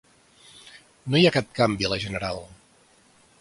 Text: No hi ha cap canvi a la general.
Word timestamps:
No 1.15 1.19
hi 1.21 1.27
ha 1.29 1.33
cap 1.35 1.51
canvi 1.61 1.89
a 1.89 1.93
la 1.93 2.01
general. 2.07 2.43